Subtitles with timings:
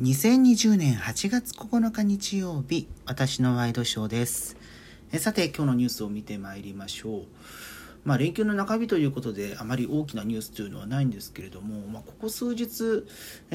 [0.00, 4.56] 2020年8月9日日曜日、私のワイドショーです。
[5.12, 7.22] えさて、今日のニュースを見てまいりましょう。
[8.06, 13.04] まあ、連休の中日ということで、あまり大きなニュースというのはないんですけれども、まあ、ここ数日、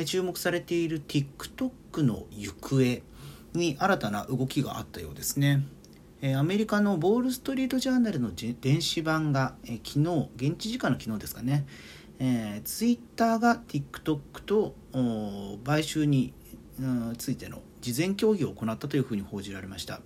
[0.05, 3.01] 注目されている TikTok の行方
[3.55, 5.65] に新たな動きがあったようですね。
[6.37, 11.65] アメリカのボール・ストリート・ジャーナルの電子版が、え昨日、現地時間の昨日ですかね、
[12.19, 14.75] えー、ツイッターが TikTok と
[15.65, 16.33] 買収に
[17.17, 20.01] ついての事前協議を行ったというふうに報じられました。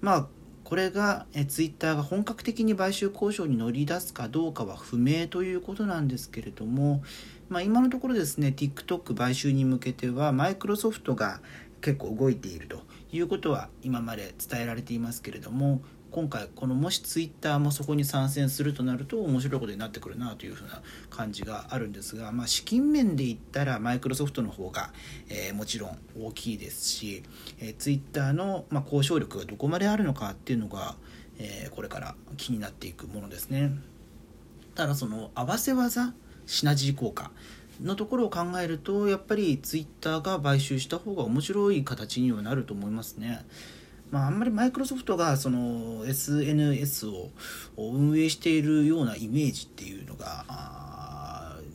[0.00, 0.28] まあ
[0.68, 7.02] これがえツイッターが本格的に買収交渉に乗り出すかどうかは不明ということなんですけれども、
[7.48, 11.40] まあ、今のところですね TikTok 買収に向けてはマイクロソフトが
[11.80, 12.82] 結構動いていると
[13.12, 24.90] いうことは今まで伝えられていますけれども今回このもしツイッターもそこに参戦するとなると面白いことになってくるなというふうな感じがあるんですが、まあ、資金面で言ったらマイクロソフトの方が、
[25.28, 27.22] えー、もちろん大きいですし、
[27.60, 30.96] えー、ツイッターの、まあ、交渉力がどこまであるのかっていうのが、
[31.38, 33.72] えー、これから気になっていくものですね。
[34.74, 36.14] ただその合わせ技
[36.46, 37.30] シナジー効果
[37.82, 43.44] のところを考えるとやっぱりツイッターが買収した方が面白い形にはなると思いますね。
[44.10, 47.30] まあ、あんまりマイクロソフトがその SNS を
[47.76, 50.46] 運営しているようなイメージっていうのが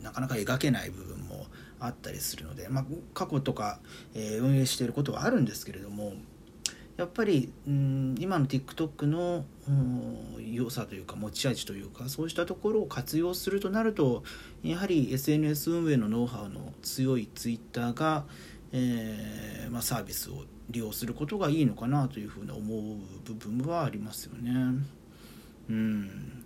[0.02, 1.46] なかなか描けない部分も
[1.78, 3.78] あったりするので、まあ、過去とか、
[4.14, 6.14] えー、運営していることはあるんですけれども
[6.96, 9.70] やっぱり、うん、今の TikTok の、う
[10.40, 14.22] ん、良さというか持ち味というかそうしたところを活用するとなると
[14.62, 18.24] やはり SNS 運営のノウハウの強い Twitter が、
[18.72, 24.52] えーまあ、サービスを利用することがいいのかなというふうに思う部分はありますよね。
[25.68, 26.44] うん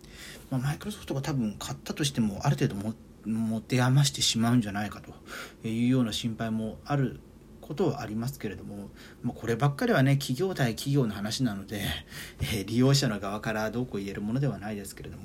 [0.50, 2.94] ま、マイクロソフトが多分買ったとしてもある程度も
[3.26, 7.20] 持て余してしまうんじゃないかというような心配もある
[7.68, 8.88] ことはありますけれども、
[9.22, 11.82] まあ、こればっかりはね企業対企業の話なので、
[12.54, 15.24] え、利用者の側からどうこう言えるものではないですけれども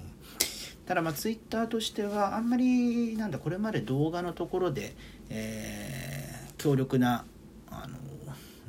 [0.86, 4.96] ただまあツイッターとしてはあんまりなんだこれまで動画のところで、
[5.30, 7.26] えー、強力な
[7.72, 7.98] あの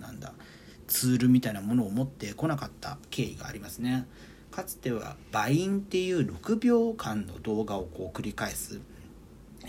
[0.00, 0.32] なんだ
[0.86, 4.06] ツールみたいなものを持ってこなかった経緯がありますね。
[4.52, 8.80] かつてはバインっていう6秒間の動画をこう繰り返す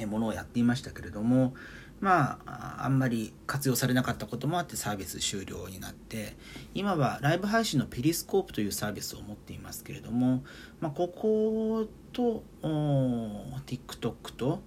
[0.05, 1.53] ものをやっていましたけれども
[2.01, 6.35] まああんまり活用されなかったこともあってサービス終了になって
[6.73, 10.43] 今はライブ配信のペリスコープというサービスを持っていますけれども、
[10.81, 14.63] まあ、ここと TikTok と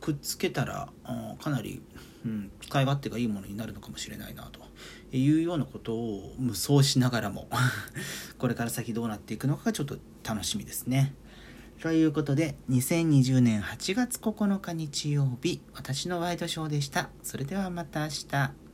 [0.00, 0.88] くっつけたら
[1.42, 1.82] かなり、
[2.24, 4.60] うん、使い勝手がいいものになるのかもしれないなと
[5.16, 7.48] いうようなことを無双しながらも
[8.38, 11.14] これから先どうなっていくのかがちょっと楽しみですね。
[11.80, 17.08] ということで2020年8月9日日曜日私のワイドショーでした。
[17.22, 18.69] それではまた明日。